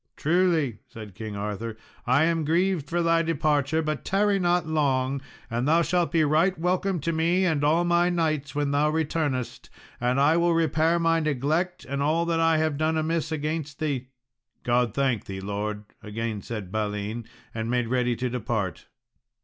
"Truly," 0.15 0.79
said 0.87 1.13
King 1.13 1.35
Arthur, 1.35 1.77
"I 2.07 2.23
am 2.23 2.43
grieved 2.43 2.89
for 2.89 3.03
thy 3.03 3.21
departure; 3.21 3.83
but 3.83 4.03
tarry 4.03 4.39
not 4.39 4.65
long, 4.65 5.21
and 5.47 5.67
thou 5.67 5.83
shalt 5.83 6.11
be 6.11 6.23
right 6.23 6.57
welcome 6.57 6.99
to 7.01 7.11
me 7.11 7.45
and 7.45 7.63
all 7.63 7.83
my 7.83 8.09
knights 8.09 8.55
when 8.55 8.71
thou 8.71 8.89
returnest, 8.89 9.69
and 9.99 10.19
I 10.19 10.37
will 10.37 10.55
repair 10.55 10.97
my 10.97 11.19
neglect 11.19 11.85
and 11.85 12.01
all 12.01 12.25
that 12.25 12.39
I 12.39 12.57
have 12.57 12.79
done 12.79 12.97
amiss 12.97 13.31
against 13.31 13.77
thee." 13.77 14.07
"God 14.63 14.95
thank 14.95 15.25
thee, 15.25 15.39
Lord," 15.39 15.83
again 16.01 16.41
said 16.41 16.71
Balin, 16.71 17.25
and 17.53 17.69
made 17.69 17.87
ready 17.87 18.15
to 18.15 18.27
depart. 18.27 18.87